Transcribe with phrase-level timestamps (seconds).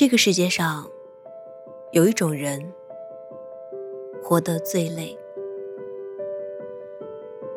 [0.00, 0.90] 这个世界上
[1.90, 2.72] 有一种人
[4.22, 5.14] 活得最累，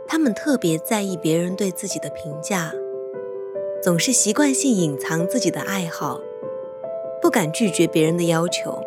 [0.05, 2.73] 他们特别在意别人对自己的评价，
[3.81, 6.19] 总是习惯性隐藏自己的爱好，
[7.21, 8.77] 不敢拒绝别人的要求，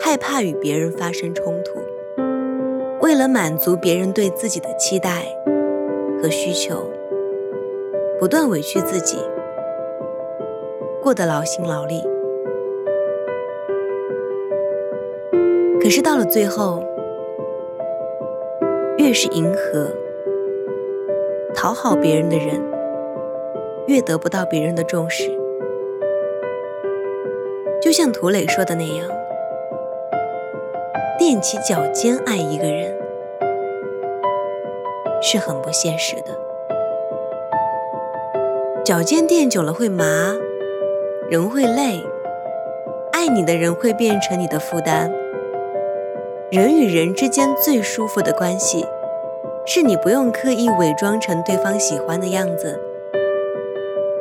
[0.00, 1.78] 害怕与别人发生冲突，
[3.00, 5.24] 为了满足别人对自己的期待
[6.20, 6.84] 和需求，
[8.18, 9.18] 不断委屈自己。
[11.02, 12.00] 过得劳心劳力，
[15.82, 16.80] 可是到了最后，
[18.98, 19.88] 越是迎合、
[21.56, 22.62] 讨好别人的人，
[23.88, 25.28] 越得不到别人的重视。
[27.80, 29.08] 就像涂磊说的那样，
[31.18, 32.96] 踮起脚尖爱一个人
[35.20, 36.38] 是很不现实的，
[38.84, 40.36] 脚尖垫久了会麻。
[41.32, 42.04] 人会累，
[43.10, 45.10] 爱你的人会变成你的负担。
[46.50, 48.84] 人与人之间最舒服的关系，
[49.64, 52.78] 是你不用刻意伪装成对方喜欢的样子，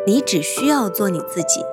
[0.08, 1.66] 你只需要做你自己。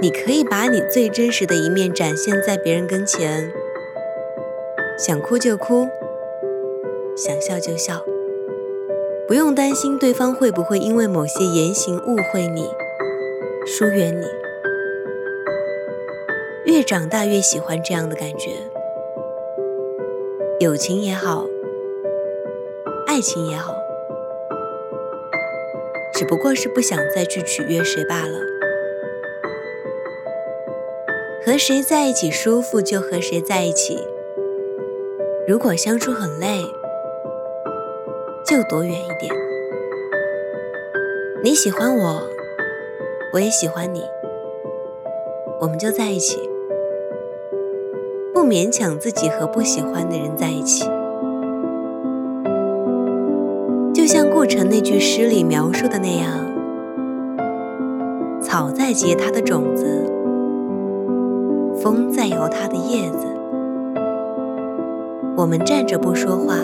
[0.00, 3.50] 你可以把你最真实的一面展现在别人跟前，
[4.96, 5.88] 想哭就哭，
[7.16, 8.04] 想笑就笑，
[9.26, 12.70] 不用担心对方会不会因为某些言行误会你。
[13.72, 14.26] 疏远你，
[16.64, 18.50] 越长大越喜欢这样的感觉。
[20.58, 21.46] 友情也好，
[23.06, 23.72] 爱情也好，
[26.12, 28.40] 只不过是不想再去取悦谁罢了。
[31.46, 34.04] 和谁在一起舒服就和谁在一起。
[35.46, 36.64] 如果相处很累，
[38.44, 39.32] 就躲远一点。
[41.44, 42.29] 你喜欢我。
[43.32, 44.02] 我也喜欢你，
[45.60, 46.36] 我们就在一起，
[48.34, 50.84] 不勉强自己和不喜欢的人在一起。
[53.94, 56.28] 就像顾城那句诗里描述的那样
[58.42, 59.86] ：“草在结它的种子，
[61.80, 63.28] 风在摇它的叶子，
[65.36, 66.56] 我们站着不说话，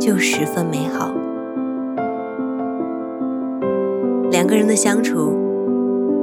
[0.00, 1.12] 就十分美好。”
[4.34, 5.32] 两个人的相处，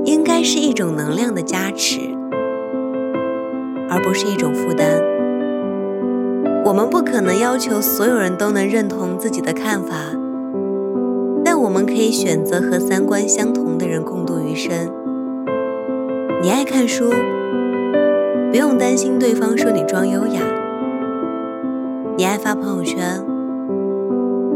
[0.03, 2.01] 应该是一种能量的加持，
[3.89, 5.01] 而不是一种负担。
[6.65, 9.95] 我们不可能要求所有人都能认同自己的看法，
[11.45, 14.91] 但我们可以选择和三观相同的人共度余生。
[16.41, 17.13] 你爱看书，
[18.51, 20.41] 不用担心对方说你装优雅；
[22.17, 23.23] 你爱发朋友圈，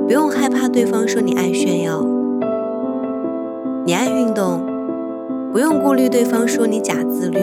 [0.05, 2.05] 不用害怕对方说你爱炫耀。
[3.87, 4.65] 你爱运动，
[5.53, 7.39] 不用顾虑对方说你假自律，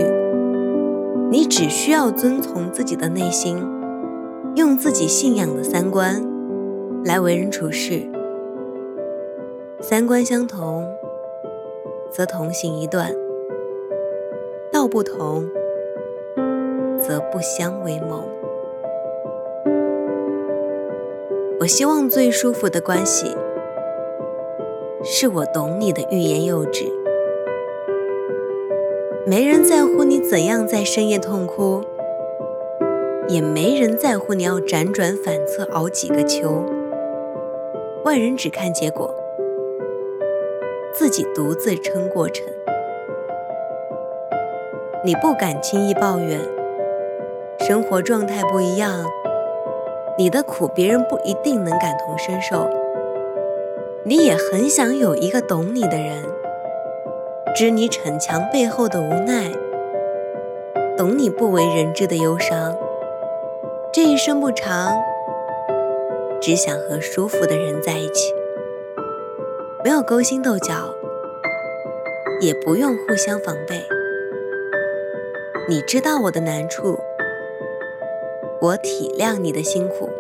[1.30, 3.64] 你只需要遵从自己的内心，
[4.56, 6.20] 用自己信仰的三观
[7.04, 8.02] 来为人处事。
[9.80, 10.84] 三观相同，
[12.10, 13.12] 则同行一段；
[14.72, 15.46] 道不同，
[16.98, 18.24] 则不相为谋。
[21.60, 23.32] 我希望最舒服的关系。
[25.04, 26.84] 是我懂你的欲言又止，
[29.26, 31.82] 没人在乎你怎样在深夜痛哭，
[33.26, 36.64] 也没人在乎你要辗转反侧熬几个秋。
[38.04, 39.12] 外人只看结果，
[40.94, 42.46] 自己独自撑过程。
[45.04, 46.38] 你不敢轻易抱怨，
[47.58, 49.04] 生活状态不一样，
[50.16, 52.81] 你的苦别人不一定能感同身受。
[54.04, 56.24] 你也很想有一个懂你的人，
[57.54, 59.52] 知你逞强背后的无奈，
[60.96, 62.76] 懂你不为人知的忧伤。
[63.92, 65.00] 这一生不长，
[66.40, 68.34] 只想和舒服的人在一起，
[69.84, 70.74] 没有勾心斗角，
[72.40, 73.80] 也不用互相防备。
[75.68, 76.98] 你知道我的难处，
[78.60, 80.10] 我体谅你的辛苦。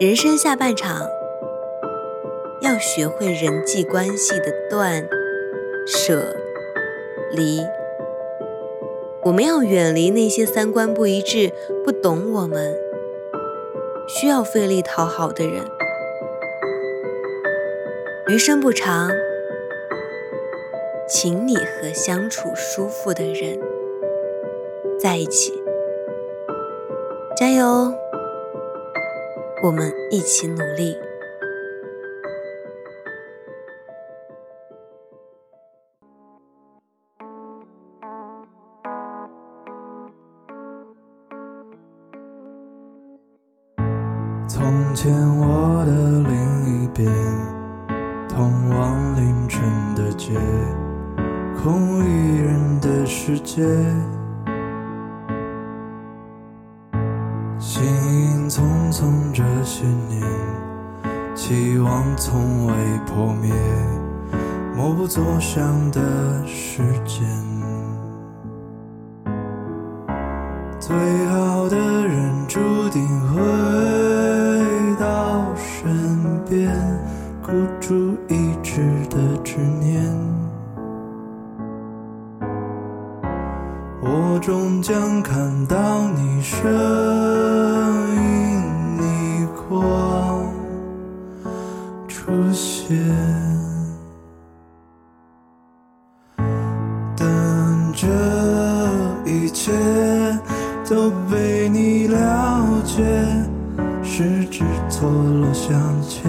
[0.00, 1.17] 人生下半场。
[2.60, 5.08] 要学会人际关系的断
[5.86, 6.34] 舍
[7.30, 7.60] 离，
[9.22, 11.52] 我们要远离那些三观不一致、
[11.84, 12.74] 不懂我们、
[14.08, 15.64] 需要费力讨好的人。
[18.28, 19.10] 余生不长，
[21.08, 23.58] 请你和相处舒服的人
[24.98, 25.62] 在一起，
[27.36, 27.92] 加油！
[29.64, 30.96] 我们一起努力。
[45.06, 45.92] 我的
[46.28, 47.08] 另一边，
[48.28, 49.62] 通往凌晨
[49.94, 50.32] 的街，
[51.62, 53.62] 空无一人的世界。
[57.60, 58.62] 行影匆
[58.92, 60.20] 匆这些年，
[61.34, 62.74] 期望从未
[63.06, 63.54] 破灭，
[64.74, 65.62] 默不作响
[65.92, 66.00] 的
[66.44, 67.24] 时间。
[70.80, 70.96] 最
[71.26, 72.58] 好的人注
[72.88, 73.40] 定会
[104.58, 105.70] 是错落相
[106.02, 106.28] 牵，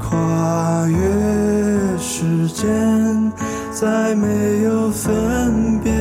[0.00, 3.32] 跨越时间，
[3.70, 5.92] 再没有分别，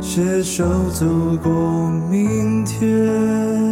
[0.00, 1.04] 携手走
[1.42, 3.63] 过明天。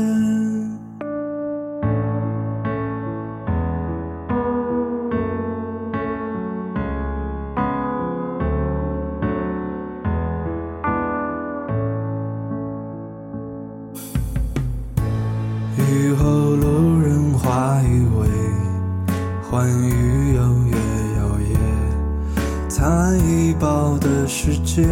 [19.53, 20.73] 欢愉又越
[21.19, 24.83] 摇曳，残一抱的世界。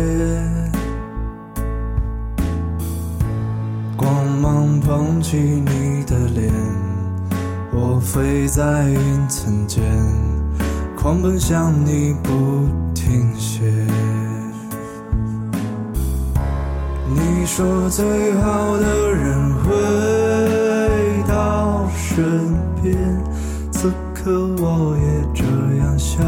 [3.96, 6.52] 光芒捧起你的脸，
[7.72, 9.82] 我飞在云层间，
[10.94, 13.64] 狂奔向你不停歇。
[17.08, 19.70] 你说最好的人会。
[22.12, 22.24] 身
[22.82, 22.96] 边，
[24.22, 25.42] 可我也这
[25.78, 26.20] 样想。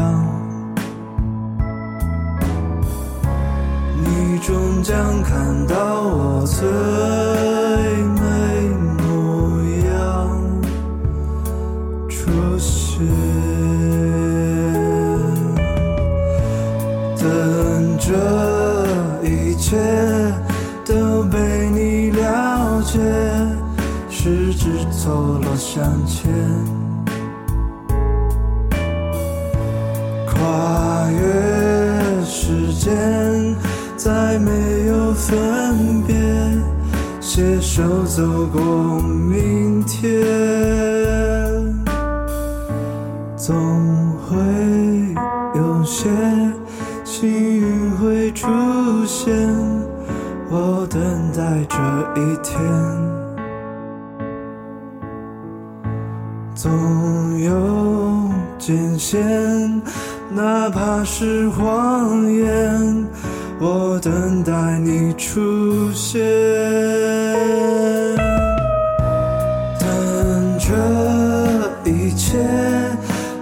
[4.03, 6.65] 你终将看到我最
[8.17, 8.21] 美
[8.97, 9.91] 模样
[12.09, 13.05] 出现，
[17.15, 17.23] 等
[17.99, 18.09] 这
[19.23, 19.77] 一切
[20.83, 22.99] 都被你了解。
[24.09, 26.31] 十指错落相牵，
[32.83, 33.55] 间，
[33.95, 34.51] 再没
[34.87, 36.13] 有分别，
[37.21, 38.61] 携手走过
[39.01, 40.21] 明天，
[43.37, 43.55] 总
[44.27, 44.35] 会
[45.55, 46.09] 有些
[47.05, 48.49] 幸运会出
[49.05, 49.33] 现，
[50.49, 51.01] 我等
[51.31, 51.77] 待这
[52.19, 52.59] 一天。
[56.53, 59.21] 总有艰险，
[60.31, 63.05] 哪怕是谎言，
[63.59, 66.21] 我等待你出现。
[69.79, 72.37] 等这一切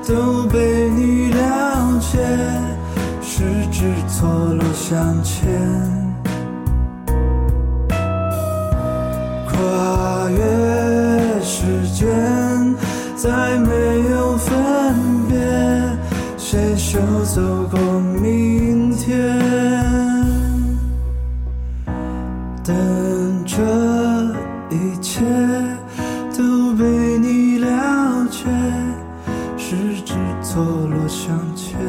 [0.05, 2.19] 都被你了解，
[3.21, 5.47] 十指错落相牵，
[9.47, 10.39] 跨越
[11.41, 12.09] 时间。
[13.15, 13.29] 再
[13.59, 13.69] 没，
[16.51, 17.41] 携手走
[17.71, 17.79] 过
[18.21, 19.39] 明天。
[22.61, 22.75] 等
[23.45, 23.55] 这
[24.69, 25.21] 一切
[26.37, 26.83] 都被
[27.19, 28.49] 你了解，
[29.57, 31.79] 十指错落相牵，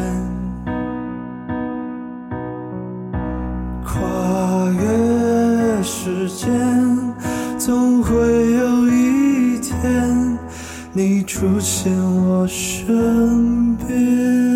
[3.85, 6.49] 跨越时间，
[7.59, 8.15] 总会
[8.53, 10.39] 有一天。
[10.93, 14.52] 你出现我身边。